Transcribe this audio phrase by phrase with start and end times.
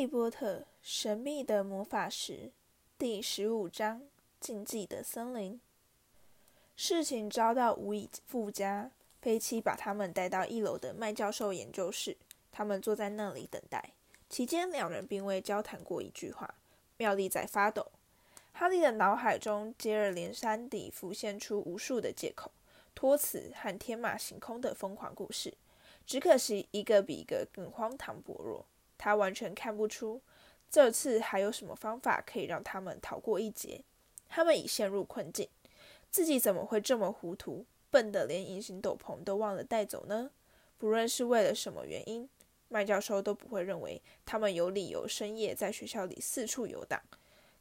[0.00, 2.52] 利波特：神秘的魔法石，
[2.96, 4.00] 第十五章：
[4.40, 5.60] 禁忌的森林。
[6.74, 8.90] 事情遭到无以复加。
[9.20, 12.16] 飞七把他们带到一楼的麦教授研究室，
[12.50, 13.90] 他们坐在那里等待。
[14.30, 16.54] 期间，两人并未交谈过一句话。
[16.96, 17.92] 妙丽在发抖。
[18.54, 22.50] 哈利的脑海中接二连三地浮现出无数的借口、
[22.94, 25.52] 托词和天马行空的疯狂故事，
[26.06, 28.64] 只可惜一个比一个更荒唐薄弱。
[29.02, 30.20] 他完全看不出
[30.70, 33.82] 这次还有什么方法可以让他们逃过一劫。
[34.28, 35.48] 他们已陷入困境，
[36.10, 40.30] 自己怎么会这么糊涂，笨得连隐形斗篷都忘了带走呢？
[40.76, 42.28] 不论是为了什么原因，
[42.68, 47.00] 麦教授都不会认为他们有理由深夜在学校里四处游荡，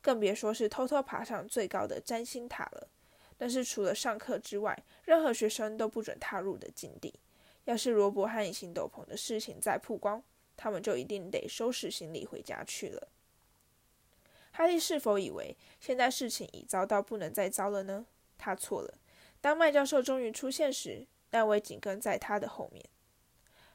[0.01, 2.89] 更别说是偷偷爬上最高的占星塔了。
[3.37, 7.13] 那是除了上课之外，任何学生都不准踏入的禁地。
[7.63, 10.21] 要是罗伯和隐形斗篷的事情再曝光，
[10.61, 13.07] 他们就一定得收拾行李回家去了。
[14.51, 18.05] 哈利是否以为现在事情已糟到不能再糟了呢？
[18.37, 18.93] 他错了。
[19.39, 22.83] 当麦教授终于出现时，那位紧跟在他的后面。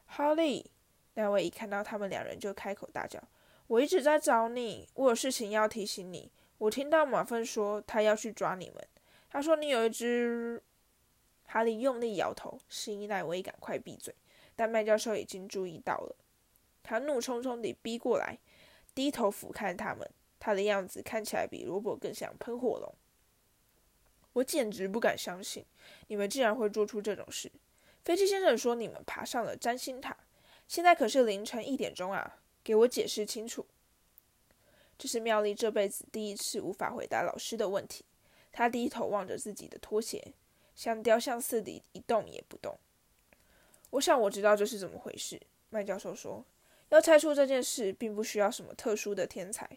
[0.05, 0.71] 哈利，
[1.15, 3.19] 那位一看到他们两人就开口大叫
[3.67, 6.31] ：“我一直在找你，我有事情要提醒你。
[6.59, 8.87] 我听到马粪说他要去抓你们，
[9.31, 10.63] 他说你有一只……”
[11.47, 14.15] 哈利用力摇头，示意那位赶快闭嘴。
[14.55, 16.17] 但麦教授已经注意到了。
[16.85, 18.39] 他怒冲冲地逼过来，
[18.95, 20.09] 低头俯瞰他们。
[20.39, 22.95] 他的样子看起来比罗伯更像喷火龙。
[24.35, 25.65] 我简直不敢相信，
[26.09, 27.51] 你们竟然会做出这种事。
[28.05, 30.15] 飞机先生说你们爬上了占星塔，
[30.69, 32.41] 现在可是凌晨一点钟啊！
[32.63, 33.65] 给我解释清楚。
[34.99, 38.05] 这是妙丽这辈子第一次无法回答老师的问题。
[38.53, 40.35] 她低头望着自己的拖鞋，
[40.75, 42.79] 像雕像似的一动也不动。
[43.91, 45.41] 我想我知道这是怎么回事，
[45.71, 46.45] 麦教授说。
[46.95, 49.69] 要猜出这件事，并不需要什么特殊的天才。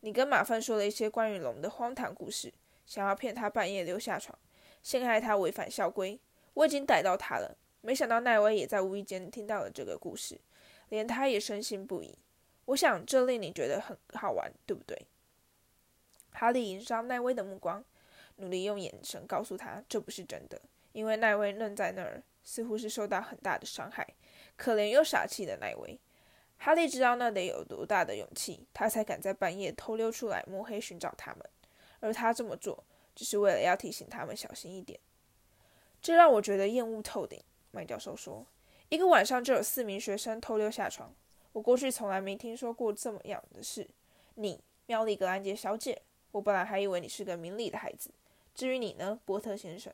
[0.00, 2.52] 你跟马粪说了一些关于龙的荒唐故事，
[2.84, 4.38] 想要骗他半夜溜下床，
[4.82, 6.20] 陷害他违反校规。
[6.52, 7.56] 我已经逮到他了。
[7.80, 10.38] 没想到奈威也在无意间听到了这个故事，
[10.90, 12.14] 连他也深信不疑。
[12.66, 15.06] 我想这令你觉得很好玩，对不对？
[16.32, 17.82] 哈利迎上奈威的目光，
[18.36, 20.60] 努力用眼神告诉他这不是真的，
[20.92, 24.06] 因为奈威愣在那儿，似乎是受到很大的伤害。
[24.54, 25.98] 可怜又傻气的奈威。
[26.58, 31.48] 哈利知道那得有多大的勇气，他才敢在半夜偷溜出来摸黑寻找他们，
[32.00, 34.98] 而他这么做只是为了要提醒他们小心一点。
[36.02, 37.42] 这让我觉得厌恶透顶。
[37.70, 38.46] 麦教授说
[38.88, 41.14] ：“一个晚上就有四名学生偷溜下床，
[41.52, 43.88] 我过去从来没听说过这么样的事。”
[44.34, 46.02] 你，妙丽·格兰杰小姐，
[46.32, 48.10] 我本来还以为你是个明理的孩子。
[48.54, 49.92] 至于你呢，波特先生，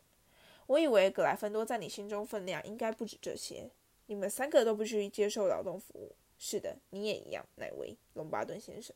[0.67, 3.71] 我以为格莱芬多在你心中分量应该不止这些。
[4.07, 6.15] 你们三个都不去接受劳动服务。
[6.47, 8.95] 是的，你也一样，奈威·隆巴顿先生。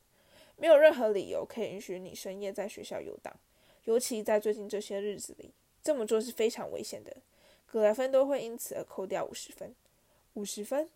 [0.56, 3.34] 没有任何理由可以允许你深夜在学校游荡，
[3.84, 5.50] 尤其在最近这些日子里，
[5.82, 7.16] 这么做是非常危险的。
[7.64, 9.75] 格莱芬多会因此而扣掉五十分。
[10.34, 10.91] 五十分？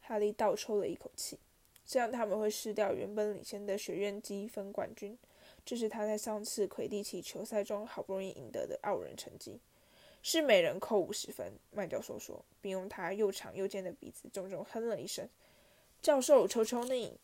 [0.00, 1.38] 哈利倒抽了一口气。
[1.84, 5.18] 这样他们会失掉原本领先的学院积分冠军，
[5.66, 9.60] 这是他在上次魁地奇球赛中好不容易赢得的傲人成绩。
[10.22, 15.28] 是每人扣五十分，麦教授说，并用他又长又尖的鼻子重重哼了一声。
[16.04, 17.18] 教授，求求你，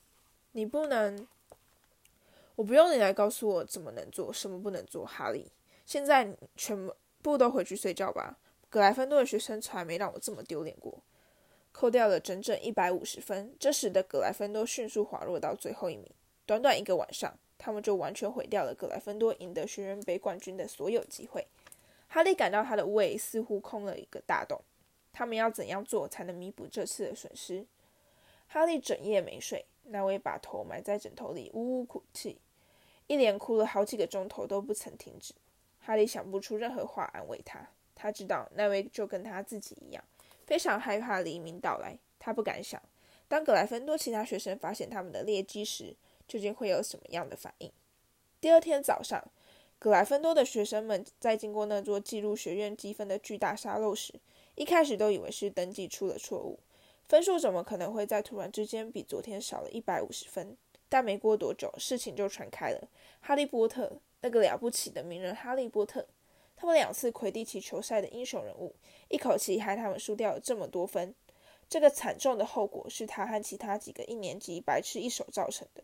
[0.52, 1.28] 你不能，
[2.56, 5.04] 我不用你来告诉我怎么能做，什么不能做。
[5.04, 5.52] 哈利，
[5.84, 6.90] 现在全
[7.20, 8.38] 部都回去睡觉吧。
[8.70, 10.98] 格莱芬多的学生从来没让我这么丢脸过。
[11.72, 16.10] 扣掉了整整一百五十分，这使得格莱芬多迅速滑落到最后一名。
[16.46, 21.46] 短短一个晚上，他们就完全毁掉了格莱芬多赢得学院杯冠军的所有机会。
[22.08, 24.58] 哈利感到他的胃似乎空了一个大洞。
[25.12, 27.66] 他们要怎样做才能弥补这次的损失？
[28.52, 32.36] 哈利整夜没睡，那位把头埋在枕头里，呜呜哭泣，
[33.06, 35.32] 一连哭了好几个钟头都不曾停止。
[35.78, 37.64] 哈利想不出任何话安慰他。
[37.94, 40.02] 他知道那位就跟他自己一样，
[40.46, 41.96] 非常害怕黎明到来。
[42.18, 42.82] 他不敢想，
[43.28, 45.94] 当格莱芬多其他学生发现他们的劣迹时，
[46.26, 47.70] 究竟会有什么样的反应。
[48.40, 49.30] 第二天早上，
[49.78, 54.14] 格莱芬多的学生们在经过那座记录学院积分的巨大沙漏时，
[54.56, 56.58] 一开始都以为是登记出了错误。
[57.10, 60.56] 分数怎么可能会在突然之间比昨天少了一百五十分？
[60.88, 62.86] 但没过多久，事情就传开了。
[63.20, 63.90] 哈利波特，
[64.20, 66.06] 那个了不起的名人哈利波特，
[66.54, 68.76] 他们两次魁地奇球赛的英雄人物，
[69.08, 71.12] 一口气害他们输掉了这么多分。
[71.68, 75.82] 这个惨重的后果是他和其他几个一年级白痴一手造成的。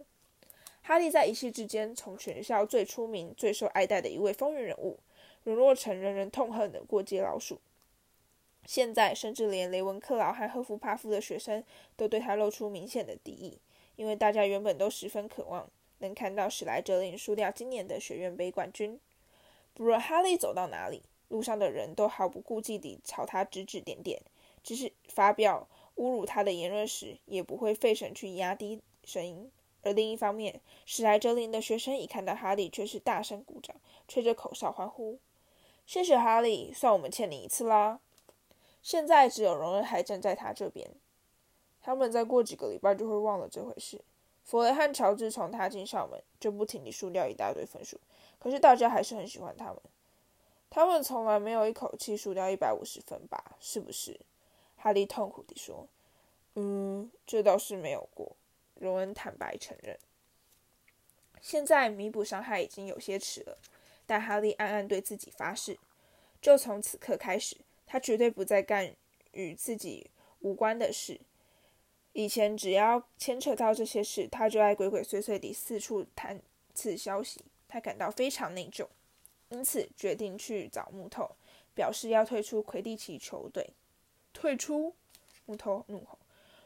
[0.82, 5.00] 哈利在一夕之间从全校最出名、最受爱戴的一位风云人物，
[5.42, 7.58] 沦落成人人痛恨的过街老鼠。
[8.66, 11.64] 现在，甚至连雷文克劳和赫夫帕夫的学生
[11.96, 13.58] 都对他露出明显的敌意，
[13.94, 19.00] 因为大家原本都十分渴望能看到史莱哲林输掉今年的学院杯冠军。
[19.72, 24.20] 不论哈利走到哪里，路上的人都毫不顾忌地朝他指指点点，
[24.62, 29.50] 即使发表侮辱他的言论时，也不会费神去压低声音。
[29.82, 33.76] 而另一方面，史莱哲林的学生一看到哈利，却是大声鼓掌，
[34.08, 35.18] 吹着口哨欢呼
[35.86, 38.00] ：“谢谢哈利，算我们欠你一次啦！”
[38.86, 40.88] 现在只有荣恩还站在他这边。
[41.82, 44.00] 他们再过几个礼拜就会忘了这回事。
[44.44, 47.98] 弗雷和乔治从他进校门就不停地输掉一大堆分数，
[48.38, 49.76] 可是大家还是很喜欢他们。
[50.70, 53.56] 他们从来没有一口气输掉一百五十分吧？
[53.58, 54.20] 是不是？
[54.76, 55.88] 哈利痛苦地说
[56.54, 58.36] ：“嗯，这倒是没有过。”
[58.78, 59.98] 荣恩坦白承认。
[61.40, 63.58] 现在弥补伤害已经有些迟了，
[64.06, 65.76] 但哈利暗暗对自己发誓：
[66.40, 67.56] 就从此刻开始，
[67.86, 68.94] 他绝对不再干
[69.32, 70.10] 与自己
[70.40, 71.20] 无关的事。
[72.12, 76.42] 以前只要牵扯到这些事，他就爱鬼鬼祟祟地四处探
[76.74, 78.86] 刺消息，他感到非常内疚。
[79.50, 81.36] 因此，决定去找木头，
[81.74, 83.70] 表示要退出魁地奇球队。
[84.32, 84.94] 退出？
[85.44, 86.18] 木头怒吼：“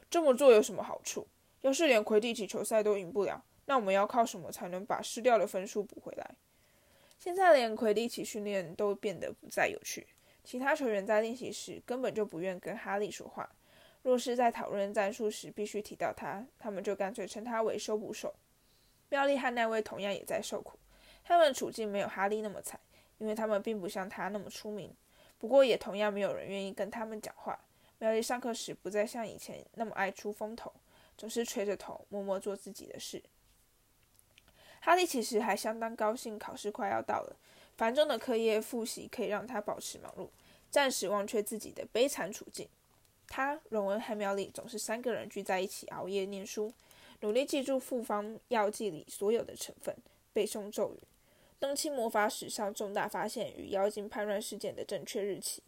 [0.08, 1.26] 这么做有什么好处？
[1.61, 6.34] 要是连魁地奇球赛都赢不了，那我们要靠什么才能把失掉的分数补回来？”
[7.19, 10.06] 现在连魁地奇训练都变得不再有趣，
[10.42, 13.48] 其他球员在练习时根本就不愿跟哈利说话。
[14.02, 18.34] 若是在讨论战术时必须提到他，他们就干脆称他为“收捕手”。
[19.10, 20.78] 妙丽和那位同样也在受苦。
[21.22, 22.81] 他们处境没有哈利那么惨，
[23.19, 24.90] 因为他们并不像他那么出名。
[25.38, 27.58] 不过，也同样没有人愿意跟他们讲话。
[27.98, 30.72] 妙丽上课时不再像以前那么爱出风头，
[31.19, 33.22] 总是垂着头，默默做自己的事。
[34.81, 37.36] 哈利其实还相当高兴，考试快要到了，
[37.81, 40.29] 繁重的课业复习可以让他保持忙碌，
[40.71, 42.69] 暂时忘却自己的悲惨处境。
[43.27, 46.71] 他、荣恩和妙丽总是三个人聚在一起熬夜念书，
[47.21, 49.97] 努力记住复方药剂里所有的成分，
[50.35, 50.99] 背诵咒语。
[51.59, 55.62] 登期魔法史上重大发现与妖精叛乱事件的正确日期，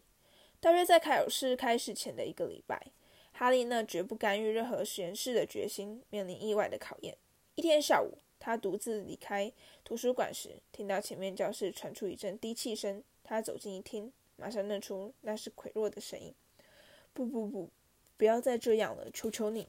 [0.61, 2.89] 大约在考试开始前的一个礼拜。
[3.33, 7.17] 哈利那绝不干预任何实验室的决心面临意外的考验。
[7.55, 9.53] 一天下午，他独自离开
[9.85, 13.01] 图书馆时，听到前面教室传出一阵低气声。
[13.23, 16.35] 他走近一听，马上认出那是奎若的声音。
[17.15, 17.71] “不不不，
[18.17, 19.69] 不要再这样了，求求你！”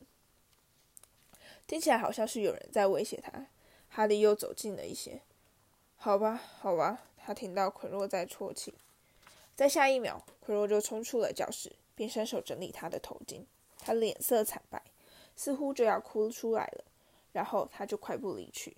[1.67, 3.45] 听起来好像是有人在威胁他。
[3.89, 5.21] 哈利又走近了一些。
[5.95, 8.73] 好吧，好吧，他听到奎若在啜泣。
[9.55, 13.45] 在下一秒，奎若就冲出了教室，并伸手整理他的头巾。
[13.77, 14.81] 他脸色惨白，
[15.35, 16.85] 似乎就要哭出来了。
[17.33, 18.77] 然后他就快步离去。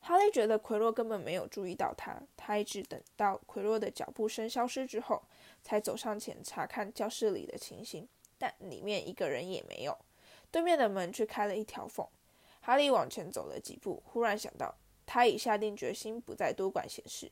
[0.00, 5.22] 哈利觉得奎洛根本没有注意到他，他一直等到奎洛的脚步声消失之后，
[5.62, 8.08] 才走上前查看教室里的情形，
[8.38, 9.96] 但里面一个人也没有。
[10.50, 12.04] 对面的门却开了一条缝。
[12.62, 14.74] 哈利往前走了几步，忽然想到。
[15.06, 17.28] 他已下定决心不再多管闲事，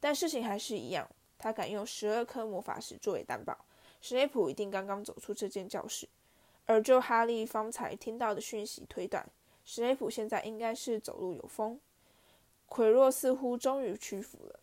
[0.00, 1.06] 但事情还是一样。
[1.36, 3.66] 他敢用十二颗魔法石作为担保，
[4.00, 6.08] 史内普一定刚刚走出这间教室。
[6.64, 9.28] 而就哈利方才听到的讯息推断，
[9.70, 11.78] 史内普现在应该是走路有风。
[12.70, 14.60] 奎若似乎终于屈服了。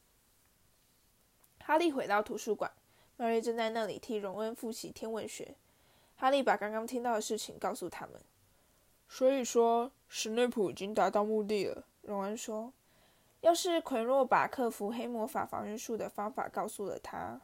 [1.59, 2.71] 哈利回到图书馆，
[3.15, 5.53] 麦瑞正在那里替荣恩复习天文学。
[6.15, 8.19] 哈利把刚刚听到的事情告诉他们。
[9.07, 11.85] 所以说，史内普已经达到目的了。
[12.01, 12.73] 荣恩说
[13.41, 17.39] ：“要是奎若把克服黑魔法防御术的方法告诉了他，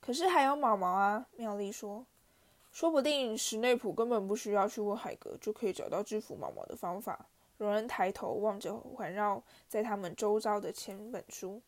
[0.00, 2.04] 可是还有毛毛啊。”妙丽说
[2.76, 11.62] ：“说不定史内普根本不需要去问海格，就可以找到制服毛毛的方法。”荣恩抬头望着环绕在他们周遭的千本书，“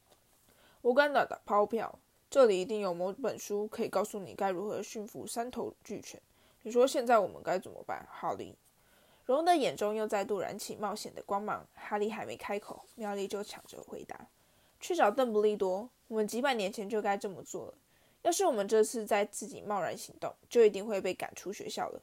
[0.83, 1.99] 我敢打打抛票，
[2.29, 6.21] 这里一定有某本书可以告诉你该如何驯服三头巨犬。
[6.61, 8.55] 你说现在我们该怎么办，哈利？”
[9.25, 11.67] 荣恩的眼中又再度燃起冒险的光芒。
[11.73, 14.29] 哈利还没开口，妙丽就抢着回答
[14.79, 15.89] ：“去找邓布利多。
[16.09, 17.75] 我们几百年前就该这么做了。
[18.23, 22.03] 要是我们这次再自己贸然行动，就一定会被赶出学校了。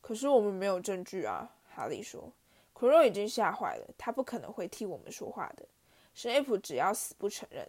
[0.00, 2.32] 可是我们没有证据啊。”哈利说。
[2.72, 5.66] 奎洛已经吓坏了，他不可能会替我们说话的。
[6.14, 7.68] 史内普只要死不承认，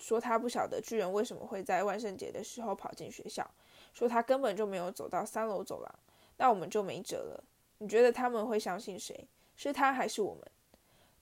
[0.00, 3.48] 说他不晓得巨人为什么会在万圣节的时候跑进学校，
[3.94, 5.94] 说他根本就没有走到三楼走廊，
[6.38, 7.44] 那我们就没辙了。
[7.78, 9.28] 你觉得他们会相信谁？
[9.54, 10.42] 是他还是我们？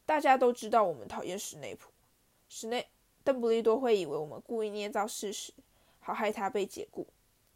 [0.06, 1.90] 大家都知道我们讨厌史内普。
[2.48, 2.88] 史内
[3.22, 5.52] 邓布利多会以为我们故意捏造事实，
[6.06, 7.04] 好害他被解雇。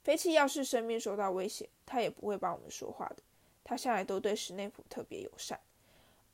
[0.03, 3.23] 飞气要是生命受到威胁，他也不会帮我们说话的。
[3.63, 5.61] 他向来都对史内普特别友善，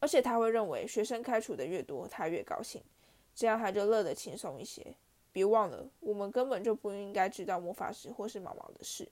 [0.00, 2.82] 而且他会认为学生开除的越多，他越高兴，
[3.34, 4.94] 这样他就乐得轻松一些。
[5.30, 9.06] 别忘了，我们根本就不应该知道魔法师或是毛毛的事，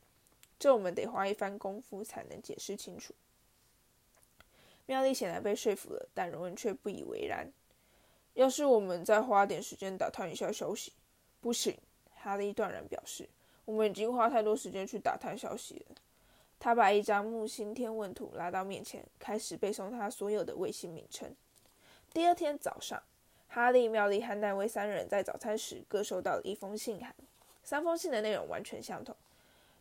[0.58, 3.12] 这我们得花一番功夫才能解释清楚。
[4.86, 7.52] 妙丽显然被说服了，但荣恩却不以为然。
[8.32, 10.94] 要是我们再花点时间打探一下消息，
[11.42, 11.76] 不行，
[12.24, 13.28] 哈利断然表示，
[13.66, 15.96] 我们已经花太多时间去打探消息了。
[16.58, 21.30] 他把一张木星天文图拉到面前，开始背诵他所有的卫星名称。
[22.14, 23.02] 第二天早上，
[23.48, 27.14] 哈利、妙丽和奈威三人在早餐时各收到了一封信函，
[27.62, 29.14] 三封信的内容完全相同。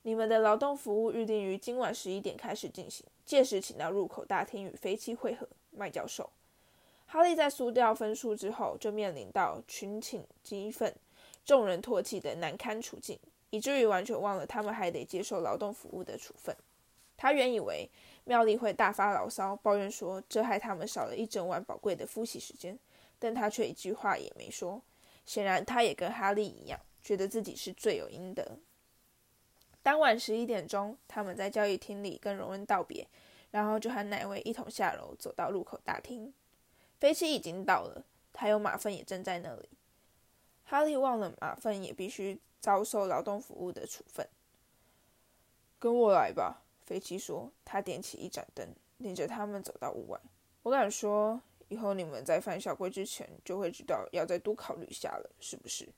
[0.01, 5.47] 你们的劳动服务预定于今晚十一点开始进行，届时请到入口大厅与飞机会合。
[5.71, 6.29] 麦教授。
[7.05, 10.93] 哈利在输掉分数之后，就面临到群情激愤、
[11.45, 13.19] 众人唾弃的难堪处境，
[13.49, 16.55] 以至于完全忘了他们还得接受劳动服务的处分。
[17.15, 17.89] 他原以为
[18.25, 22.77] 妙丽会大发牢骚，抱怨说这害他们少了一整晚宝贵的复习时间，
[23.19, 24.81] 但他却一句话也没说。
[25.25, 28.57] 显然，他也跟哈利一样，觉得自己是罪有应得。
[29.81, 33.07] 当晚十一点钟，他们在交易厅里跟荣恩道别，
[33.51, 36.33] 然后就和奈威一同下楼，走到入口大厅。
[36.99, 39.69] 飞机已经到了，还有马粪也正在那里。
[40.65, 44.27] 哈利忘了马粪也必须遭受劳动服务的处分。
[45.79, 47.51] 跟我来吧，飞机说。
[47.65, 48.67] 他点起一盏灯，
[48.97, 50.19] 领着他们走到屋外。
[50.61, 55.89] 我敢说，以后你们在犯校规之前，就会知道要再多考虑一下了，是不是？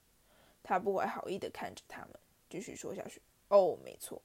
[0.64, 2.12] 他不怀好意地看着他们，
[2.50, 3.22] 继续说下去。
[3.50, 4.22] 哦，没错。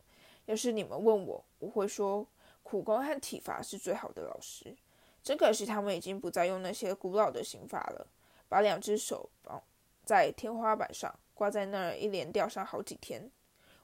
[0.46, 2.26] 要是你们问我，我会说
[2.62, 4.74] 苦工和体罚是最好的老师。
[5.22, 8.06] 真可惜，他们已经不再用那些古老的刑法了。
[8.48, 9.62] 把两只手绑
[10.04, 13.30] 在天花板上，挂在那儿，一连吊上好几天。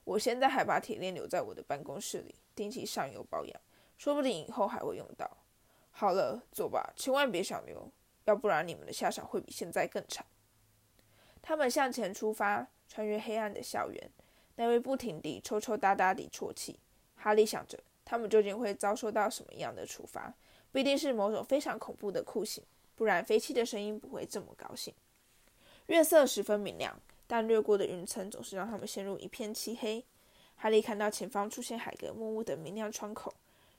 [0.04, 3.60] 我现在还把铁链留在我的办公室里，定期上油保养，
[3.98, 5.28] 说不定以后还会用到。
[5.90, 7.90] 好了，走吧，千万别想留，
[8.24, 10.24] 要不然你们的下场会比现在更惨。
[11.42, 14.10] 他们向前出发，穿越黑暗的校园。
[14.56, 16.78] 那位不停地抽抽搭搭地啜泣。
[17.14, 20.34] 哈利想着，他们究竟会遭受到什么样的处罚？
[20.72, 22.62] 必定是某种非常恐怖的酷刑，
[22.94, 24.94] 不然飞机的声音不会这么高兴。
[25.86, 30.04] 月色十分明亮，但掠过的云层总是让他们陷入一片漆黑。
[30.56, 33.32] 哈利看到前方出现海格木屋的明亮窗口，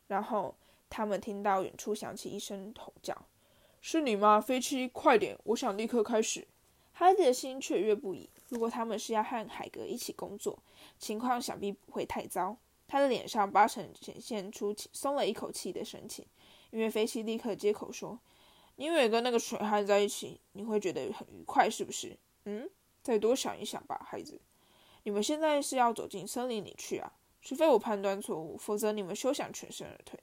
[0.07, 0.55] 然后
[0.89, 3.25] 他们听到远处响起一声吼叫
[3.81, 4.87] ：“是你吗，飞机？
[4.87, 6.47] 快点，我想立刻开始。”
[6.93, 8.29] 哈利的心雀跃不已。
[8.49, 10.57] 如果他们是要和海格一起工作，
[10.97, 12.55] 情况想必不会太糟。
[12.87, 16.25] 他的脸上八成显现出松了一口气的神情。
[16.69, 18.19] 因为菲西立刻接口说
[18.77, 22.17] ：“因为跟那个蠢汉在一起，你会觉得很愉快，是不是？
[22.45, 22.69] 嗯，
[23.03, 24.39] 再多想一想吧，孩子。
[25.03, 27.11] 你们现在是要走进森林里去啊？
[27.41, 30.19] 除非我判断错误，否则你们休想全身而退。”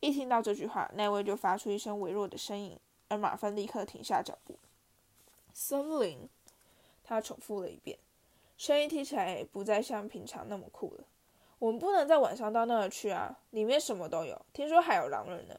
[0.00, 4.58] 一听到这句话，奈威就发出一声微弱的声音，而马芬立刻停下脚步。
[5.54, 6.28] 森林，
[7.02, 7.98] 他重复了一遍，
[8.58, 11.04] 声音听起来不再像平常那么酷了。
[11.58, 13.38] 我们不能在晚上到那儿去啊！
[13.50, 15.58] 里面什么都有，听说还有狼人呢。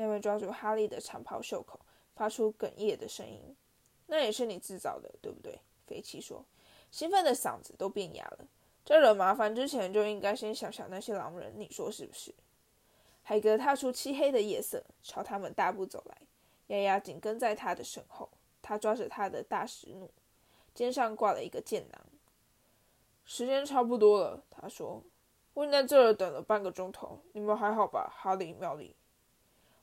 [0.00, 1.80] 那位抓住哈利的长袍袖口，
[2.14, 3.56] 发出哽咽的声音。
[4.06, 5.58] 那也是你制造的，对不对？
[5.88, 6.44] 飞奇说，
[6.92, 8.46] 兴奋的嗓子都变哑了。
[8.84, 12.32] 在惹麻烦之前，就应该先想想那些狼人，你说是不是？
[13.24, 16.16] 海格踏出漆黑的夜色，朝他们大步走来，
[16.68, 18.30] 丫丫紧跟在他的身后。
[18.62, 20.08] 他抓着他的大石弩，
[20.74, 22.00] 肩上挂了一个箭囊。
[23.24, 25.02] 时间差不多了，他说。
[25.54, 28.08] 我在这儿等了半个钟头，你们还好吧？
[28.16, 28.94] 哈利、妙丽，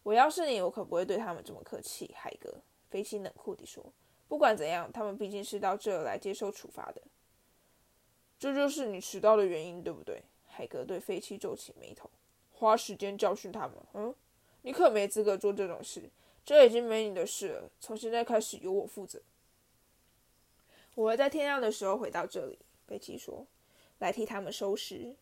[0.05, 2.13] 我要是你，我可不会对他们这么客气。
[2.13, 3.83] 海格，飞机冷酷地说
[4.29, 7.01] ：“不管怎样，他们毕竟是到这儿来接受处罚的。
[8.37, 12.07] 这就是你迟到的原因，对不对？”海格对飞机皱起眉头
[12.53, 13.71] ：“花时间教训他们？
[13.95, 14.13] 嗯，
[14.61, 16.07] 你可没资格做这种事。
[16.45, 19.19] 这已经没你的事了，从现在开始由我负责。
[20.93, 23.47] 我会在天亮的时候回到这里。”飞机说
[23.97, 25.15] ：“来替他们收尸。”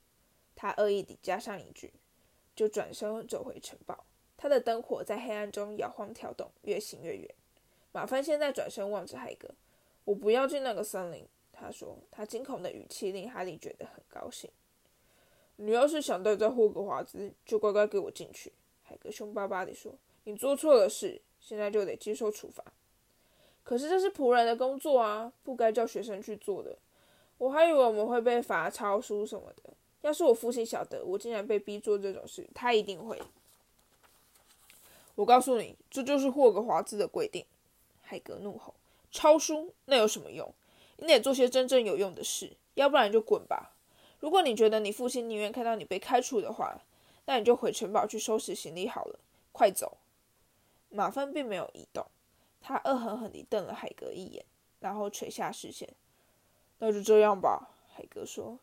[0.57, 1.93] 他恶意地加上一句，
[2.53, 4.03] 就转身走回城堡。
[4.43, 7.33] 他的灯火在黑暗中摇晃跳动，越行越远。
[7.93, 9.47] 马芬现在转身望着海格
[10.03, 14.51] ：“我不要进那个森林。”他说，他惊恐的语气令哈利觉得很高兴。
[15.55, 18.51] “你要是想待在霍格华兹，就乖乖给我进去。”
[18.83, 19.95] 海格凶巴巴地说
[20.25, 22.61] ，“你做错了事，现在就得接受处罚。
[23.63, 26.77] 可是这是仆人的工作啊，不该叫学生去做的。
[27.37, 29.73] 我还以为我们会被罚抄书什么的。”
[30.03, 33.17] 要是我父亲晓得我竟然被逼做这种事，他一定会。
[35.15, 37.45] 我告诉你，这就是霍格华兹的规定。
[38.01, 38.73] 海格怒吼
[39.11, 40.53] ：“抄书那有什么用？
[40.97, 43.75] 你得做些真正有用的事，要不然就滚吧。
[44.19, 46.81] 如果你觉得你父亲宁愿看到你被开除的话，
[47.25, 49.19] 那你就回城堡去收拾行李好了。
[49.51, 49.97] 快走！”
[50.89, 52.05] 马芬并没有移动，
[52.61, 54.45] 他恶狠狠地瞪了海格一眼，
[54.79, 55.89] 然后垂下视线。
[56.79, 58.59] 那就这样吧，海格说。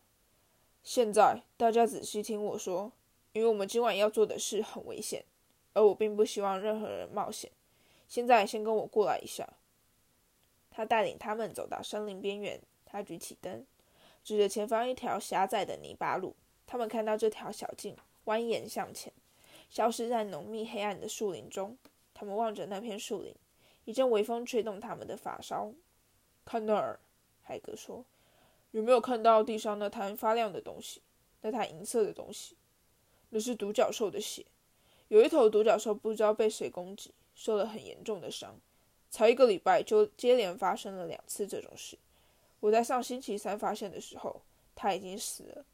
[0.83, 2.93] 现在大家仔细听我说，
[3.33, 5.25] 因为我们今晚要做的事很危险。
[5.73, 7.51] 而我并不希望任何人冒险。
[8.09, 9.49] 现在，先跟我过来一下。
[10.71, 13.67] 他带领他们走到森林边缘，他举起灯，
[14.25, 16.35] 指着前方一条狭窄的泥巴路。
[16.67, 17.97] 他们看到这条小径
[18.27, 19.13] 蜿蜒向前，
[19.69, 21.77] 消失在浓密黑暗的树林中。
[22.15, 23.35] 他们望着那片树林，
[23.85, 25.73] 一阵微风吹动他们的发梢。
[26.45, 27.01] 看那儿，
[27.43, 28.05] 海格说
[28.71, 31.03] ：“有没有看到地上那滩发亮的东西？
[31.43, 32.57] 那滩银色的东西？
[33.31, 34.45] 那是独角兽的血。
[35.11, 38.55] 有一头独角兽不知道被谁攻击，受了很严重的伤。
[39.11, 41.99] 才一个礼拜，就接连发生了两次这种事。
[42.61, 44.41] 我在上星期三发现的时候，
[44.77, 45.65] 它已经死了。”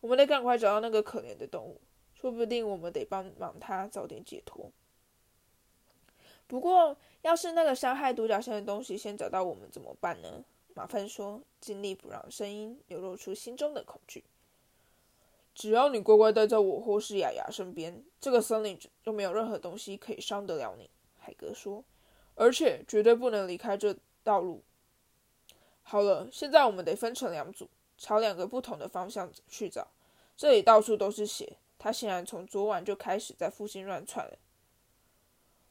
[0.00, 1.78] 我们得赶快找到那个可怜的动物，
[2.14, 4.72] 说不定我们得帮忙它早点解脱。
[6.46, 10.42] 不过，要是那个伤害独角仙的东西先找到我们怎么办呢？
[10.72, 14.24] 马粪说，尽力不让声音流露出心中的恐惧。
[15.58, 20.88] 只要你乖乖待在我或是雅雅身边，这个森林就没有任何东西可以伤得了你。
[21.18, 21.82] 海格说，
[22.36, 24.62] 而且绝对不能离开这道路。
[25.82, 27.68] 好了，现在我们得分成两组。
[27.96, 29.88] 朝两个不同的方向去找，
[30.36, 31.56] 这里到处都是血。
[31.76, 34.38] 他显然从昨晚就开始在附近乱窜了。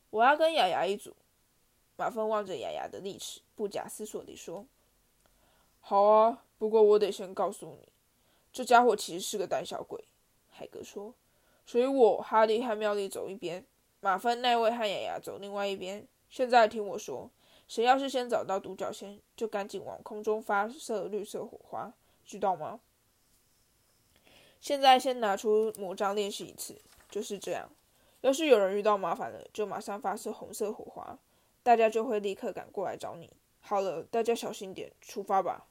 [0.10, 1.16] 我要跟雅雅一组。
[1.96, 4.66] 马芬望着雅雅的利齿，不假思索地说
[5.80, 7.88] ：“好啊，不过我得先告诉你，
[8.58, 10.04] 这家伙其实是个胆小鬼。”
[10.50, 11.14] 海格说
[11.64, 13.64] ：“所以我、哈利和妙丽走一边，
[14.00, 16.08] 马芬、奈位和雅雅走另外一边。
[16.28, 17.30] 现在听我说，
[17.68, 21.94] 谁要是先找到独角仙，就赶紧往空中发射绿色火花。”
[22.26, 22.80] 知道吗？
[24.60, 27.70] 现在先拿出魔杖练习一次，就是这样。
[28.22, 31.20] 要是有人遇到麻烦了，就马上发射红色火花，
[31.62, 33.32] 大家就会立刻赶过来找你。
[33.62, 35.68] 好了，大家小心点，出发吧。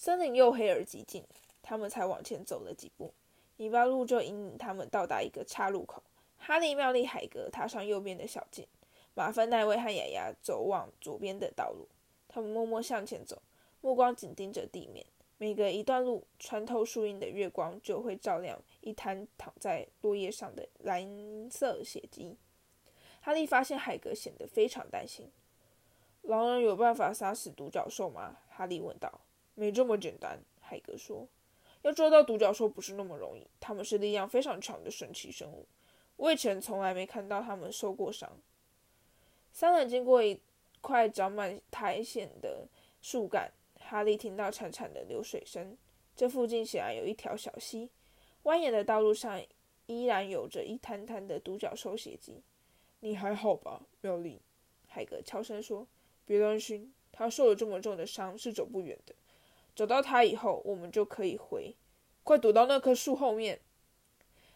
[0.00, 1.22] 森林又黑而极静，
[1.60, 3.12] 他们才往前走了几步，
[3.58, 6.02] 泥巴路就引领他们到达一个岔路口。
[6.38, 8.66] 哈利、妙丽、海格踏上右边的小径，
[9.12, 11.86] 马芬、奈威和雅雅走往左边的道路。
[12.28, 13.42] 他们默默向前走。
[13.82, 15.04] 目光紧盯着地面，
[15.36, 22.38] 每隔一段路，穿透树荫的月光就会照亮一滩躺在落叶上的蓝色血迹。
[23.20, 25.30] 哈利发现海格显得非常担心。
[26.22, 28.38] 狼人有办法杀死独角兽吗？
[28.48, 29.20] 哈利问道。
[29.54, 31.28] 没这么简单，海格说。
[31.82, 35.66] 要抓到独角兽不是那么容易，它们是力量非常强的神奇生物。
[36.16, 38.30] 我以前从来没看到它们受过伤。
[39.50, 40.38] 三人经过一
[40.80, 42.68] 块长满苔藓的
[43.00, 43.50] 树干。
[43.82, 45.76] 哈利听到潺潺的流水声。
[46.14, 47.88] 这附近显然有一条小溪，
[48.44, 49.42] 蜿蜒的道路上
[49.86, 52.42] 依然有着一滩滩的独角兽血迹。
[53.00, 54.42] 你还好吧，妙丽？
[54.86, 55.88] 海格悄声说
[56.26, 59.14] ：“别担心，他受了这么重的伤是走不远的。
[59.74, 61.74] 找到他以后，我们就可以回。
[62.22, 63.60] 快躲到那棵树后面！”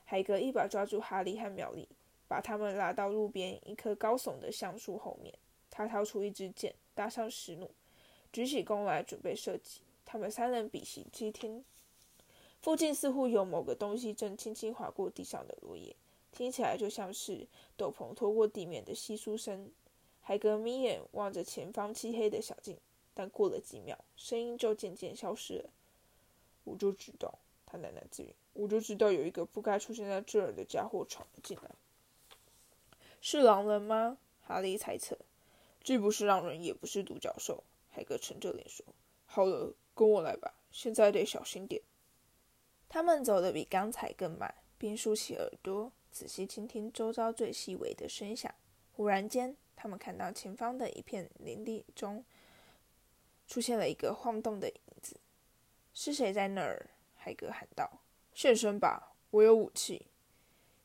[0.04, 1.88] 海格一把抓住哈利和妙丽，
[2.28, 5.34] 把他们拉到路边一棵高耸的橡树后面。
[5.70, 7.70] 他掏出一支箭，搭上石弩。
[8.32, 11.64] 举起弓来准备射击，他们三人屏息接听。
[12.60, 15.96] 附近似乎有某个东西正轻轻划过地上的落叶，
[16.30, 17.46] 听起来就像是
[17.76, 19.70] 斗篷拖过地面的窸窣声。
[20.20, 22.78] 海格眯眼望着前方漆黑的小径，
[23.14, 25.70] 但过了几秒，声音就渐渐消失了。
[26.64, 31.70] 我就知道，他喃喃自语：“我就知道有一个不该出现在这儿的家伙闯了进来。”
[33.20, 34.18] 是狼人吗？
[34.42, 35.16] 哈利猜测。
[35.82, 37.62] 既不是狼人，也不是独角兽。
[37.90, 38.84] 海格沉着脸说
[39.26, 40.54] ：“好了，跟我来吧。
[40.72, 41.80] 现在得小心点。”
[42.88, 48.54] 他们走得比刚才更慢，并竖起耳朵，仔细倾听周遭最细微的声响。
[48.92, 52.24] 忽然间，他们看到前方的一片林地中
[53.54, 55.16] 出现了一个晃动的影子。
[55.94, 57.88] “是谁在那儿？”海格喊道。
[58.34, 60.08] “现身吧，我有武器。”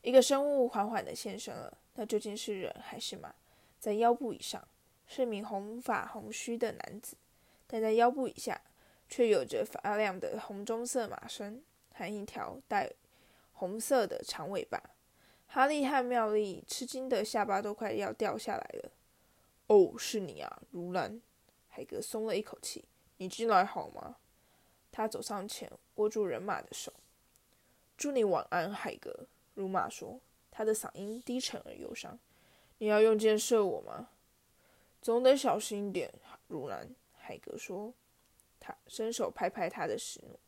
[0.03, 1.75] 一个生物缓缓地现身了。
[1.95, 3.33] 那究竟是人还是马？
[3.79, 4.67] 在腰部以上。
[5.07, 7.17] 是名红发红须的男子，
[7.65, 8.61] 但在腰部以下
[9.07, 11.63] 却有着发亮的红棕色马身
[11.95, 12.91] 和一条带
[13.53, 14.79] 红色的长尾巴。
[15.47, 18.91] 哈利和妙丽吃惊的下巴都快要掉下来了。
[19.65, 21.19] “哦，是你啊，如兰。”
[21.69, 22.83] 海格松了一口气。
[23.17, 24.17] “你进来好吗？”
[24.91, 26.91] 他走上前，握住人马的手。
[27.95, 30.19] “祝你晚安，海格。”如马说，
[30.51, 32.19] 他的嗓音低沉而忧伤。
[32.79, 34.09] “你要用箭射我吗？”
[35.01, 36.13] 总得小心一点，
[36.47, 36.93] 如兰。
[37.13, 37.93] 海格说，
[38.59, 40.39] 他伸手拍拍他的石弩。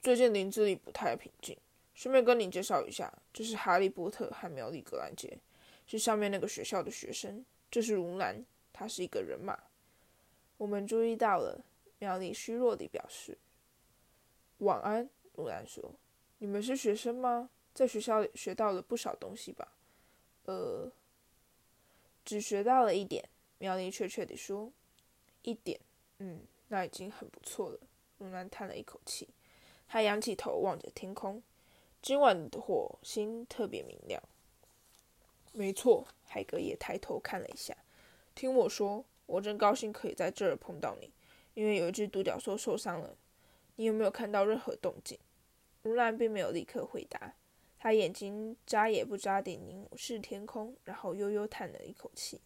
[0.00, 1.56] 最近林子里不太平静。
[1.94, 5.36] 顺便跟你介绍一下，这是哈利波特和苗里格兰杰，
[5.84, 7.44] 是上面那个学校的学生。
[7.68, 9.58] 这是如兰，他是一个人马。
[10.58, 11.64] 我们注意到了，
[11.98, 13.38] 苗里虚弱地表示。
[14.58, 15.94] 晚安，鲁兰说。
[16.38, 17.50] 你们是学生吗？
[17.72, 19.72] 在学校里学到了不少东西吧？
[20.44, 20.90] 呃，
[22.24, 23.28] 只学到了一点。
[23.58, 24.72] 苗栗确切地说
[25.42, 25.80] ：“一点，
[26.18, 27.80] 嗯，那已经很不错了。”
[28.18, 29.28] 鲁南叹了一口气，
[29.88, 31.42] 他仰起头望着天空。
[32.02, 34.22] 今晚的火星特别明亮。
[35.52, 37.76] 没错，海格也抬头看了一下。
[38.34, 41.12] 听我说，我真高兴可以在这儿碰到你，
[41.52, 43.16] 因为有一只独角兽受伤了。
[43.76, 45.18] 你有没有看到任何动静？
[45.82, 47.34] 如兰并没有立刻回答，
[47.78, 52.40] 他眼睛眨也不眨地凝视天空，然后悠悠叹了一口气。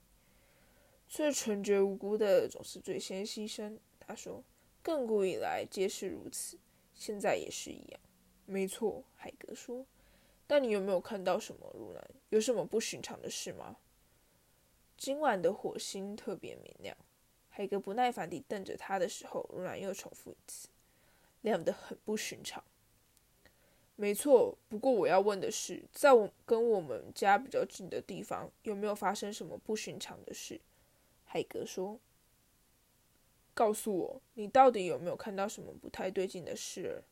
[1.09, 4.43] 最纯洁无辜的总是最先牺牲，他说。
[4.85, 6.59] 亘古以来皆是如此，
[6.93, 8.01] 现在也是一样。
[8.47, 9.87] 没错，海格说。
[10.49, 12.05] 但你有没有看到什么，如兰？
[12.31, 13.77] 有什么不寻常的事吗？
[15.03, 16.97] 今晚的火星特别明亮。
[17.49, 20.69] 海格不耐烦地瞪着他的时候，如兰又重复一次
[21.43, 22.63] ：“亮得很不寻常。”
[23.99, 30.61] 没错，不过我要问的是，在我跟我们家比较近的地方，有没有发生什么不寻常的事？
[31.25, 31.99] 海格说
[33.55, 37.03] ：“告诉我，你到底有没有看到什么不太对劲的事？”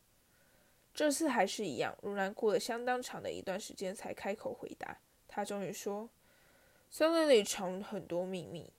[0.95, 4.97] 这次还是一样，如兰过了相当长的一段时间才开口回答。
[5.27, 6.09] 他终于说
[6.91, 8.69] ：“森林里藏很多秘密。”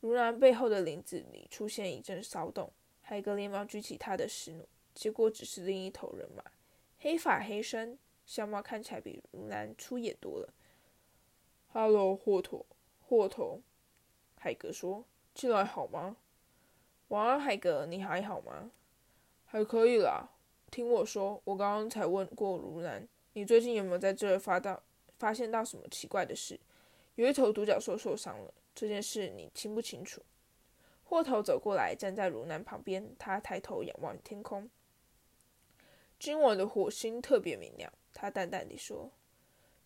[0.00, 2.72] 如兰背后的林子里出现一阵骚动，
[3.02, 6.42] 海格连忙举起他的石弩，结果只是另一头人马，
[6.98, 10.52] 黑发黑身，相貌看起来比如兰粗野多了。
[11.68, 12.64] 哈喽，霍托，
[13.06, 13.60] 霍头，
[14.36, 16.16] 海格说：“进来好吗？”
[17.08, 18.70] 晚安，海格，你还好吗？
[19.44, 20.30] 还可以啦。
[20.70, 24.82] 听我说，我刚刚才问过如兰，你最近有没有在这儿发到
[25.18, 26.58] 发现到什么奇怪的事？
[27.14, 30.22] 有一头独角兽受伤了，这件事你清不清楚？
[31.04, 34.70] 霍头走过来，站在如兰旁边，他抬头仰望天空。
[36.18, 39.10] 今晚的火星特别明亮，他淡淡地说：“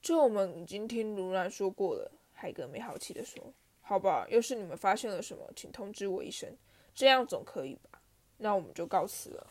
[0.01, 6.57] 这我们已经听如兰说过了。”海格没好气地说：“好吧，要是你们发现了什么，请通知我一声，
[6.95, 8.01] 这样总可以吧？
[8.37, 9.47] 那我们就告辞了。”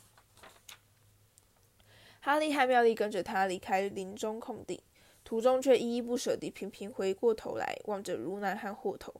[2.21, 4.81] 哈利和妙丽跟着他离开林中空地，
[5.25, 9.11] 途中却依依不舍地频频回过头来望着如南和霍头，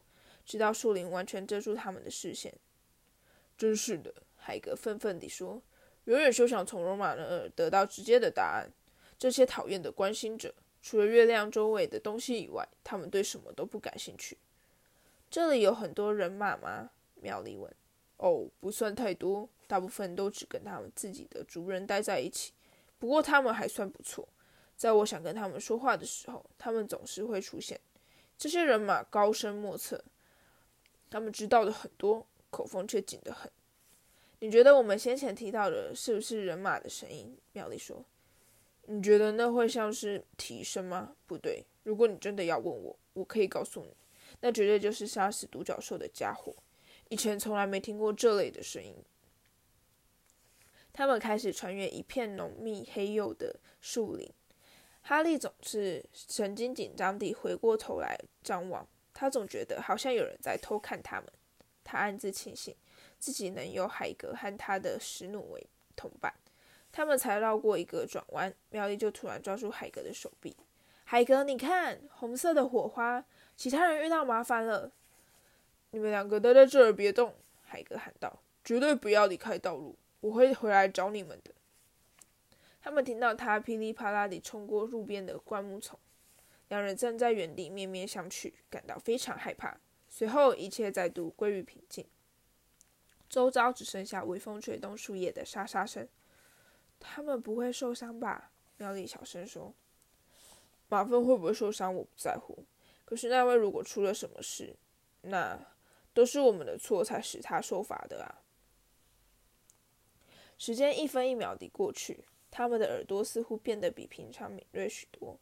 [0.45, 2.53] 直到树林完全遮住他们的视线。
[3.57, 5.61] 真是的，海格愤愤地说
[6.05, 8.71] ：“永远休想从罗马人那儿得到直接的答案。
[9.17, 14.37] 这些讨厌的关心者，除了月亮周围的东西以外，他们对什么都不感兴趣。”
[15.31, 16.91] 这里有很多人马吗？
[17.15, 17.73] 妙丽问。
[18.17, 22.53] “哦，不算太多，大部分都只跟他们自己的族人待在一起。”
[22.99, 24.27] 不过他们还算不错，
[24.75, 27.79] 在我想跟他们说话的时候，他们总是会出现。
[28.38, 30.03] 这些人马高深莫测，
[31.09, 33.49] 他们知道的很多，口风却紧得很。
[34.39, 37.38] 你觉得我们先前提到的是不是人马的声音？
[37.53, 38.03] 妙丽说。
[38.88, 41.15] 你觉得那会像是提声吗？
[41.25, 41.65] 不对。
[41.83, 43.95] 如果你真的要问我，我可以告诉你，
[44.41, 46.53] 那绝对就是杀死独角兽的家伙。
[47.09, 48.93] 以前从来没听过这类的声音。
[50.91, 54.29] 他们开始穿越一片浓密黑黝的树林。
[55.07, 61.31] 哈利总是神经紧张地回过头来张望，他总觉得好像有人在偷看他们。
[61.83, 62.75] 他暗自庆幸
[63.19, 66.33] 自己能有海格和他的石弩为同伴。
[66.91, 70.57] 他们才绕过一个转弯，妙丽就突然抓住海格的手臂
[71.05, 73.23] ：“海格，你看，红色的火花！
[73.55, 74.91] 其他人遇到麻烦了。
[75.91, 81.51] 你们两个待在这儿别动。”海格喊道：“绝对不要离开道路。”我会回来找你们的。
[82.86, 85.98] 他们听到他噼里啪啦地冲过路边的灌木丛，
[86.67, 89.76] 两人站在原地面面相觑，感到非常害怕。
[90.08, 92.06] 随后，一切再度归于平静，
[93.28, 96.08] 周遭只剩下微风吹动树叶的沙沙声。
[97.00, 98.52] 他们不会受伤吧？
[98.78, 99.74] 妙丽小声说。
[100.88, 102.65] 马粪会不会受伤，我不在乎。
[103.04, 104.76] 可是那位如果出了什么事，
[105.24, 105.60] 那
[106.13, 108.45] 都是我们的错，才使他受罚的啊。
[110.60, 112.26] 时间一分一秒地过去，
[112.57, 115.37] 他们的耳朵似乎变得比平常敏锐许多。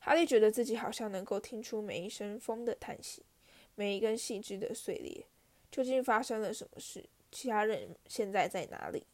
[0.00, 3.24] 哈利觉得自己好像能够听出每一声风的叹息，
[3.76, 5.26] 每一根细枝的碎裂。
[5.70, 7.08] 究竟发生了什么事？
[7.30, 9.06] 其他人现在在哪里？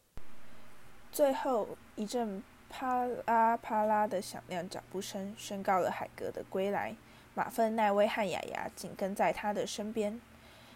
[1.10, 6.96] 最后一阵啪啦啪啦的响亮脚步声宣告了海格的归来。
[7.34, 10.18] 马粪、奈威和雅雅紧跟在他的身边。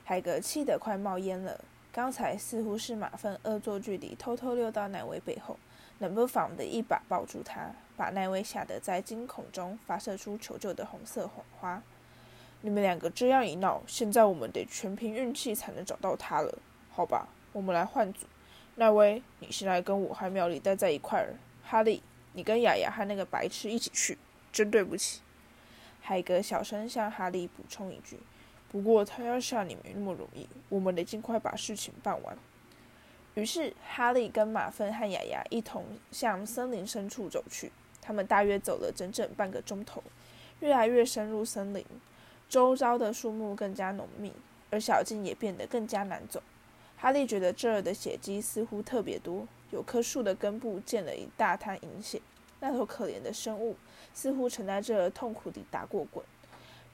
[0.05, 1.65] 海格气得快冒烟了。
[1.91, 5.59] 刚才似乎是马粪恶作剧地偷偷溜到奈威背后，
[5.99, 11.83] 冷不防的一把抱住他，把奈威吓得在惊恐中发射出求救的红色火花。
[12.61, 16.59] 你们两个这样一闹，现在我们得全凭运气才能找到他了。
[16.91, 18.27] 好吧，我们来换组。
[18.77, 21.35] 奈威，你现在跟我和妙丽待在一块儿。
[21.65, 24.19] 哈利，你跟雅雅和那个白痴一起去。
[24.53, 25.21] 真对不起。
[26.01, 28.19] 海格小声向哈利补充一句
[28.73, 32.37] ：“不过他要杀你没那么容易，我们得尽快把事情办完。”
[33.37, 37.71] 于是，哈利跟马粪和雅雅一同向森林深处走去。
[38.01, 40.03] 他们大约走了整整半个钟头，
[40.61, 41.85] 越来越深入森林，
[42.49, 44.33] 周遭的树木更加浓密，
[44.71, 46.43] 而小径也变得更加难走。
[46.97, 52.23] 哈利觉得这儿的血迹似乎特别多，有棵树的根部溅了一大滩银血。
[52.61, 53.77] 那头可怜的生物
[54.15, 56.25] 似乎曾在这儿痛苦地打过滚。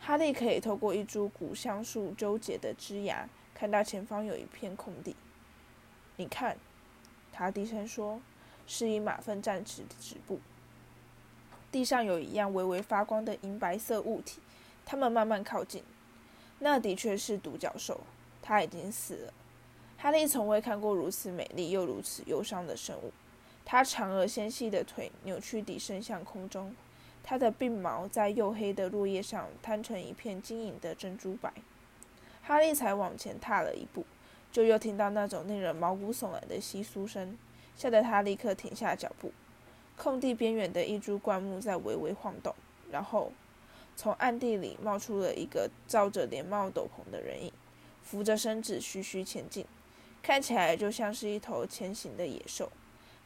[0.01, 5.15] 哈利可以透过一株古橡树纠结的枝芽，看到前方有一片空地。
[6.23, 6.57] 你看，
[7.33, 8.21] 他低声说，
[8.65, 10.39] 示意马粪暂时止步。
[11.73, 14.41] 地上有一样微微发光的银白色物体，
[14.87, 15.83] 他们慢慢靠近。
[16.61, 18.03] 那的确是独角兽，
[18.41, 19.35] 它已经死了。
[19.99, 23.13] 哈利从未看过如此美丽又如此忧伤的生物。
[23.65, 26.73] 它长而纤细的腿扭曲地伸向空中，
[27.25, 31.53] 它的鬓毛在黝黑的落叶上摊成一片晶莹的珍珠白。
[32.45, 34.05] 哈利才往前踏了一步，
[34.53, 37.37] 就又听到那种令人毛骨悚然的窸窣声，
[37.75, 39.33] 吓得他立刻停下脚步。
[39.97, 42.55] 空地边缘的一株灌木在微微晃动，
[42.91, 43.33] 然后
[43.97, 47.53] 从暗地里冒出了一个罩着连帽斗篷的人影，
[48.03, 49.65] 扶着身子徐徐前进。
[50.23, 52.71] 看起来就像是一头前行的野兽。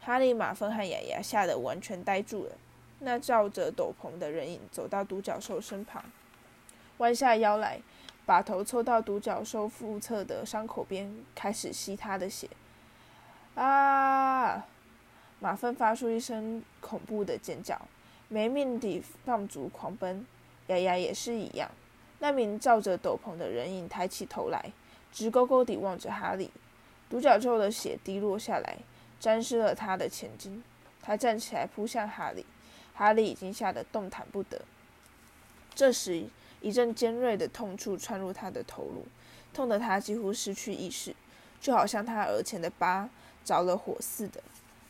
[0.01, 2.53] 哈利、马芬和雅雅吓得完全呆住了。
[3.01, 6.03] 那罩着斗篷的人影走到独角兽身旁，
[6.99, 7.81] 弯下腰来，
[8.27, 12.51] 把头凑到独角兽腹侧的伤口边，开始吸他的血。
[13.55, 14.67] 啊！
[15.39, 17.81] 马芬发出一声恐怖的尖叫，
[18.29, 20.27] 没命地放足狂奔。
[20.67, 21.71] 丫丫也是一样。
[22.19, 24.73] 那名罩着斗篷的人影抬起头来，
[25.13, 26.51] 直勾勾地望着哈利。
[27.09, 28.79] 独角兽的血滴落下来，
[29.21, 30.63] 沾湿了他的前襟。
[31.01, 32.45] 他站起来扑向哈利，
[32.95, 34.63] 哈利已经吓得动弹不得。
[35.75, 36.27] 这时，
[36.61, 39.07] 一阵尖锐的痛处窜入他的头颅，
[39.53, 41.15] 痛得他几乎失去意识，
[41.61, 43.09] 就好像他额前的疤
[43.45, 44.43] 着了火似的。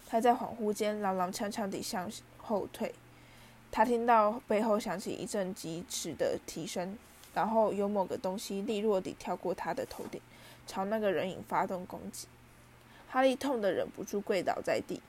[0.09, 2.95] 他在恍惚间踉踉跄跄地向后退。
[3.73, 6.97] 他听到背后响起一阵疾驰的蹄声，
[7.35, 10.21] 然后有某个东西利落地跳过他的头顶。
[10.67, 12.27] 朝那个人影发动攻击，
[13.09, 15.01] 哈利痛得忍不住跪倒在地。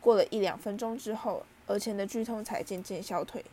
[0.00, 3.44] 过了一两分钟之后，额前的剧痛才渐渐消退。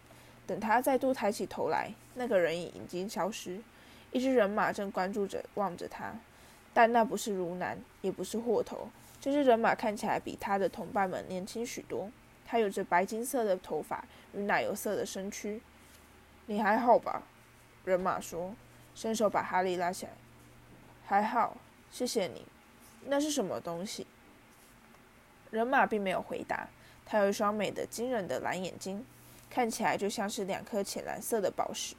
[0.45, 3.62] 等他再度抬起头来，那个人影已经消失。
[4.12, 6.13] 一只人马正关注着望着他，
[6.73, 8.89] 但那不是如南，也不是霍头。
[9.19, 12.12] 这只人马看起来比他的同伴们年轻许多。
[12.45, 15.62] 他有着白金色的头发与奶油色的身躯。
[16.45, 17.23] 你还好吧？
[17.86, 18.53] 人马说，
[18.93, 20.12] 伸手把哈利拉起来。
[21.06, 21.58] 还好，
[21.89, 22.45] 谢谢你。
[23.06, 24.06] 那是什么东西？
[25.49, 26.67] 人马并没有回答。
[27.06, 29.06] 他有一双美得惊人的蓝眼睛，
[29.53, 31.95] 看起来就像是两颗浅蓝色的宝石。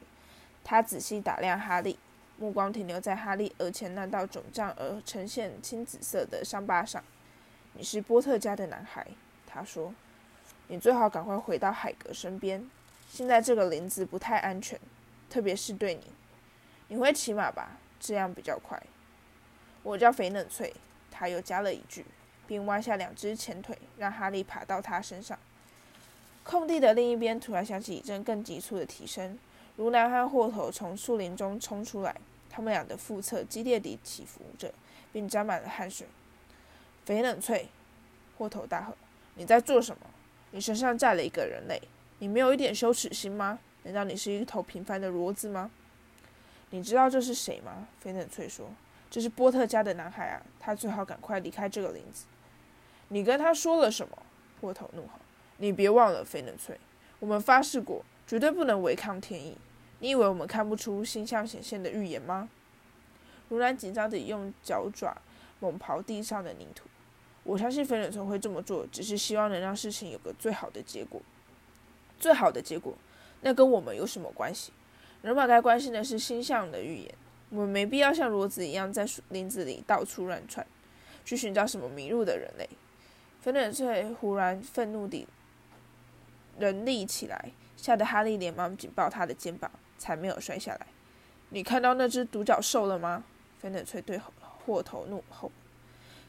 [0.64, 1.96] 他仔细打量哈利，
[2.36, 7.00] 目光停留在哈利额前那道肿胀而呈现青紫色的伤疤上。
[7.74, 9.06] 你是波特家的男孩，
[9.46, 9.94] 他说。
[10.66, 12.68] 你最好赶快回到海格身边。
[13.06, 14.80] 现在这个林子不太安全，
[15.28, 16.10] 特别是对你。
[16.88, 17.76] 你会骑马吧？
[18.00, 18.82] 这样比较快。
[19.82, 20.74] 我叫肥冷翠，
[21.10, 22.06] 他又加了一句，
[22.46, 25.38] 并弯下两只前腿，让哈利爬到他身上。
[26.44, 29.38] 空地的另一边突然响起一阵更急促的啼声，
[29.76, 32.14] 如南和霍头从树林中冲出来，
[32.50, 34.72] 他们俩的腹侧激烈地起伏着，
[35.10, 36.06] 并沾满了汗水。
[37.04, 37.68] 肥冷翠，
[38.36, 38.94] 霍头大喝
[39.36, 40.02] ：“你在做什么？
[40.50, 41.80] 你身上载了一个人类，
[42.18, 43.58] 你没有一点羞耻心吗？
[43.82, 45.70] 难道你是一头平凡的骡子吗？”
[46.70, 47.88] 你知道这是谁吗？
[48.00, 48.68] 肥冷翠说。
[49.10, 52.26] 这是波特家的男孩啊，他最好赶快离开这个林子。
[53.08, 54.18] 你跟他说了什么？
[54.60, 55.20] 霍头怒吼。
[55.64, 56.78] 你别忘了，菲冷翠，
[57.18, 59.56] 我们发誓过，绝对不能违抗天意。
[60.00, 62.50] 你以为我们看不出星象显现的预言吗？
[63.48, 65.16] 如兰紧张地用脚爪
[65.60, 66.84] 猛刨地上的泥土。
[67.44, 71.22] 我相信菲冷翠会这么做，只是希望能让事情有个最好的结果。
[72.20, 72.92] 最好的结果？
[73.40, 74.70] 那跟我们有什么关系？
[75.22, 77.14] 人马该关心的是星象的预言。
[77.48, 80.66] 我们没必要像骡子一样在林子里到处乱窜，
[81.24, 82.68] 去寻找什么迷路的人类。
[83.40, 85.26] 粉冷翠忽然愤怒地
[86.58, 90.86] 人立起来，吓得哈利连忙紧抱他的肩膀，才没有摔下来。
[91.50, 93.24] 你看到那只独角兽了吗？
[93.60, 94.20] 粉冷翠对
[94.64, 95.50] 霍头怒吼：“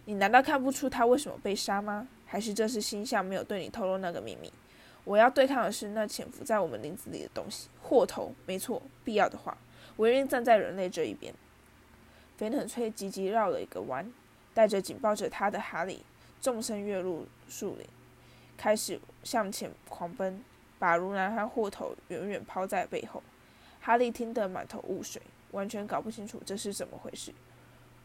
[0.05, 2.07] 你难道看不出他为什么被杀吗？
[2.25, 4.51] 还是这是星象没有对你透露那个秘密？
[5.03, 8.33] 我要对抗的是那潜伏在我们林子里的东西——霍头。
[8.45, 9.57] 没错，必要的话。”
[9.97, 11.33] 我愿意站在人类这一边。
[12.35, 14.11] 肥冷翠急急绕了一个弯，
[14.53, 16.03] 带着紧抱着他的哈利，
[16.41, 17.87] 纵身跃入树林，
[18.57, 20.43] 开始向前狂奔，
[20.79, 23.21] 把如南和霍头远远抛在背后。
[23.79, 27.33] 哈利听得满头雾水，完全搞不清楚这是怎么回事。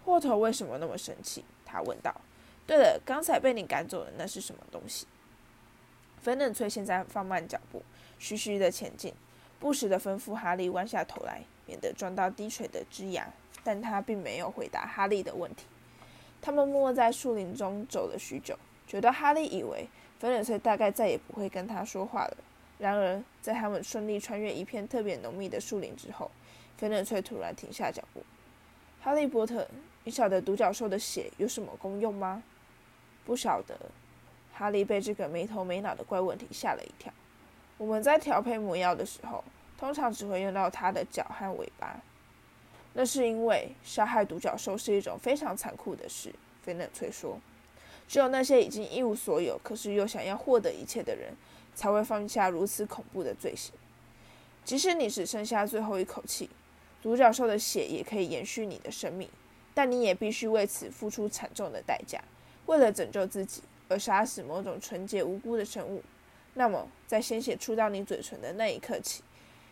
[0.05, 1.45] 霍头为什么那么生气？
[1.65, 2.15] 他问道。
[2.67, 5.07] 对了，刚才被你赶走的那是什么东西？
[6.21, 7.83] 粉冷翠现在放慢脚步，
[8.19, 9.15] 徐徐的前进，
[9.59, 13.33] 不时的吩咐哈利弯下头来，免得撞到低垂的枝桠。
[13.63, 15.67] 但他并没有回答哈利的问题。
[16.41, 19.87] 他们默默在树林中走了许久，觉得哈利以为
[20.20, 22.37] 粉冷翠大概再也不会跟他说话了。
[22.78, 26.30] 然而，在他们顺利穿越一片特别浓密的树林之后，
[26.76, 28.22] 粉冷翠突然停下脚步。
[29.00, 29.66] 哈利波特，
[30.04, 32.42] 你晓得独角兽的血有什么功用吗？
[33.24, 33.74] 不晓得。
[34.52, 37.11] 哈利被这个没头没脑的怪问题吓了一跳。
[37.78, 39.42] 我们在调配魔药的时候，
[39.78, 41.98] 通常只会用到它的脚和尾巴。
[42.92, 47.38] 那是因为杀害独角兽是一种非常残酷的事，菲冷翠说。
[48.11, 51.33] 只有那些已经一无所有，可是又想要获得一切的人，
[51.77, 53.73] 才会放下如此恐怖的罪行。
[54.64, 56.51] 即使你只剩下最后一口气，
[57.01, 59.31] 独角兽的血也可以延续你的生命，
[59.73, 62.20] 但你也必须为此付出惨重的代价。
[62.66, 66.03] 为了拯救自己而杀死某种纯洁无辜的生物，
[66.55, 69.23] 那么在鲜血触到你嘴唇的那一刻起，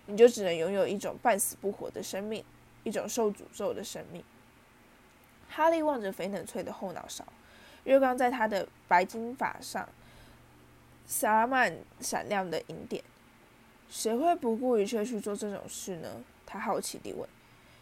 [0.07, 2.45] 你就只能拥有一种半死不活的生命，
[2.85, 4.23] 一种受诅咒的生命。
[5.49, 7.25] 哈利望着肥冷翠的后脑勺，
[7.89, 9.89] 月光在他的白金发上
[11.07, 13.03] 洒满闪亮的银点。
[13.89, 16.23] 谁会不顾一切去做这种事呢？
[16.45, 17.27] 他好奇地问。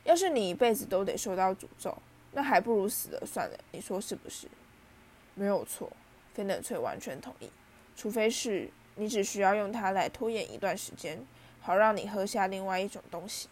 [0.05, 1.93] 要是你一辈子都得受到诅咒，
[2.31, 3.59] 那还不如死了算了。
[3.73, 4.47] 你说是不是？
[5.35, 5.91] 没有错，
[6.35, 7.51] 菲冷翠完全同意。
[7.97, 11.21] 除非是你只需要用它来拖延一段时间，
[11.61, 13.49] 好让你喝下另外一种东西，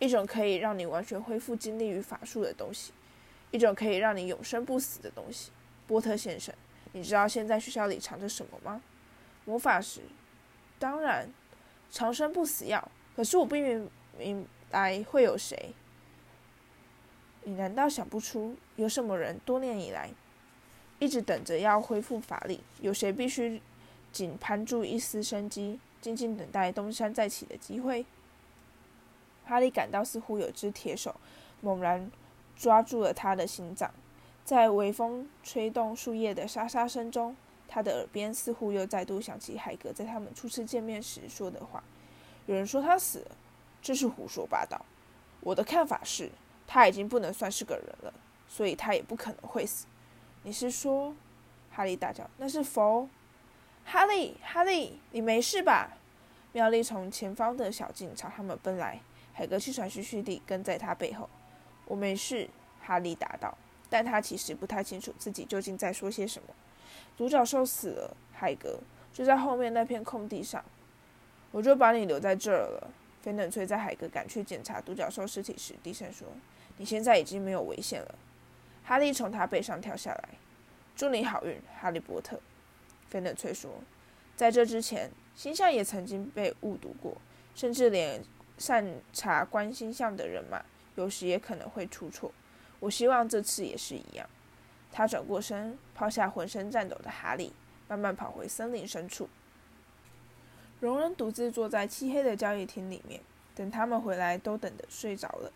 [0.00, 2.92] 一种可以让你完全恢复精力与法术的东西，
[3.52, 5.52] 一种可以让你永生不死的东西。
[5.86, 6.54] 波特先生，
[6.92, 8.82] 你知道现在学校里藏着什么吗？
[9.44, 10.00] 魔法石。
[10.78, 11.28] 当然，
[11.90, 12.90] 长生不死药。
[13.14, 15.74] 可是我并不明白会有谁。
[17.44, 20.10] 你难道想不出有什么人多年以来？
[20.98, 23.60] 一直等着要恢复法力，有谁必须
[24.12, 28.06] 仅攀住一丝生机，静静等待东山再起的机会？
[29.44, 31.16] 哈利感到似乎有只铁手
[31.60, 32.08] 猛然
[32.54, 33.92] 抓住了他的心脏，
[34.52, 37.34] 在微风吹动树叶的沙沙声中，
[37.66, 41.82] 他的耳边似乎又再度响起海格在他们初次见面时说的话
[42.44, 43.30] ：“有人说他死了，
[43.80, 44.84] 这是胡说八道。
[45.40, 46.30] 我的看法是，
[46.66, 48.12] 他已经不能算是个人了，
[48.46, 49.86] 所以他也不可能会死。”
[50.44, 51.14] 你是说，
[51.70, 53.08] 哈利大叫：“那是佛！”
[53.86, 55.96] 哈利，哈利，你没事吧？
[56.52, 59.00] 妙丽从前方的小径朝他们奔来，
[59.32, 61.30] 海格气喘吁吁地跟在他背后。
[61.86, 62.50] 我没事，
[62.82, 63.56] 哈利答道，
[63.92, 66.48] 但他其实不太清楚自己究竟在说些什么。
[67.14, 68.80] 独角兽死了，海格
[69.12, 70.64] 就在后面那片空地上。
[71.50, 72.90] 我就把你留在这儿了。
[73.20, 76.26] 菲冷翠在海格赶去检查独角兽尸体时低声说
[76.78, 78.14] ：“你现在已经没有危险了。”
[78.82, 80.30] 哈利从他背上跳下来，
[80.96, 82.40] 祝你好运，哈利波特。
[83.10, 83.70] 菲冷翠说
[84.34, 87.18] ：“在这之前，星象也曾经被误读过，
[87.54, 88.24] 甚至连
[88.56, 92.32] 善察观星象的人嘛，有时也可能会出错。
[92.82, 94.28] 我希望这次也是一样。”
[94.92, 97.52] 他转过身，抛下浑身颤抖的哈利，
[97.88, 99.28] 慢慢跑回森林深处。
[100.80, 103.20] 荣恩独自坐在漆黑的交易厅里面，
[103.54, 105.52] 等他们回来，都等得睡着了。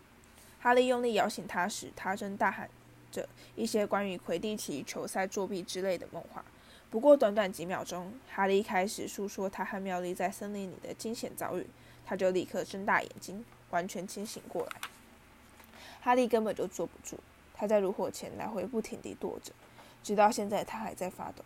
[0.59, 2.69] 哈利用力摇醒他时，他正大喊。
[3.09, 6.43] 着一些关于魁地奇球赛作弊之类的梦话。
[6.89, 11.65] 不过短短几秒钟，哈利开始诉说他和妙丽在森林里的惊险遭遇，
[12.05, 14.81] 他就立刻睁大眼睛，完全清醒过来。
[16.07, 17.17] 哈利根本就坐不住，
[17.53, 19.51] 他在炉火前来回不停地跺着，
[20.01, 21.43] 直到现在他还在发抖。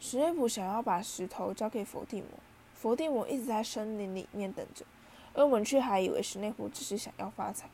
[0.00, 2.28] 史内普想要把石头交给伏地魔，
[2.74, 4.84] 伏地魔一直在森林里面等着，
[5.32, 7.68] 而我们却还以为史内普只是想要发财。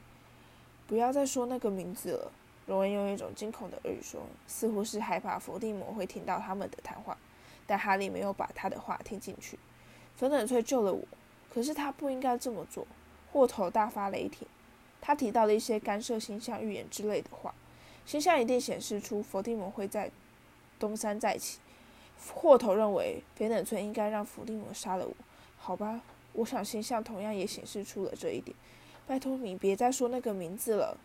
[0.86, 2.30] 不要再说那个名字了。
[2.66, 7.16] 荣恩用一种惊恐的耳语说，似乎是害怕伏地魔会听到他们的谈话，
[7.66, 9.58] 但哈利没有把他的话听进去。
[10.16, 11.02] 粉冷翠救了我，
[11.48, 12.86] 可是他不应该这么做。
[13.32, 14.46] 霍头大发雷霆，
[15.00, 17.54] 他提到了一些干涉星象预言之类的话。
[18.06, 20.10] 星象一定显示出伏地魔会在
[20.78, 21.58] 东山再起。
[22.34, 25.14] 霍头认为北冷村应该让伏地魔杀了我。
[25.58, 26.00] 好吧，
[26.32, 28.56] 我想星象同样也显示出了这一点。
[29.06, 30.96] 拜托你别再说那个名字了。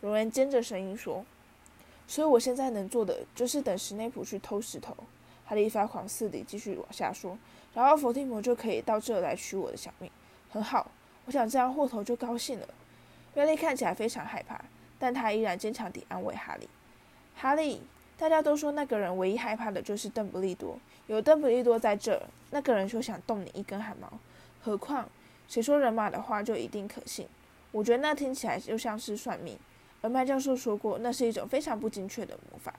[0.00, 1.24] 荣恩尖着声音说
[2.08, 4.96] ：“所以我现在能做的就是等史内普去偷石头。”
[5.44, 7.36] 哈利发狂似的继续往下说
[7.74, 10.10] ：“然后伏地魔就可以到这来取我的小命。
[10.50, 10.90] 很好，
[11.26, 12.68] 我想这样霍头就高兴了。”
[13.34, 14.60] 妙丽看起来非常害怕，
[14.98, 16.68] 但他依然坚强地安慰哈利
[17.34, 17.82] ：“哈利，
[18.18, 20.78] 大家都说那个人唯一害怕的就是邓布利多。
[21.06, 24.12] 有邓布利多在这，那个人就想动你一根汗毛。
[24.60, 25.08] 何况
[25.48, 27.26] 谁说人马的话就一定可信？
[27.70, 29.58] 我觉得那听起来就像是算命。
[30.02, 32.74] 而麦教授说过，那是一种非常不精确的魔法。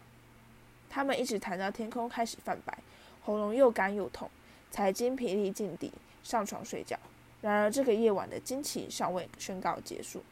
[0.89, 2.77] 他们一直谈到天空开始泛白，
[3.23, 4.29] 喉咙又干又痛，
[4.69, 5.91] 才精疲力尽地
[6.21, 6.97] 上床睡觉。
[7.41, 10.23] 然而，这个夜晚的惊奇尚未宣告结束。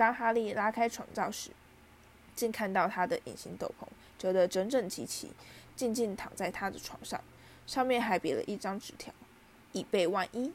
[0.00, 1.50] 当哈利拉开床罩时，
[2.34, 3.84] 竟看到他的隐形斗篷
[4.18, 5.30] 折得整整齐齐，
[5.76, 7.20] 静静躺在他的床上，
[7.66, 9.12] 上面还别了一张纸条，
[9.72, 10.50] 以备万一。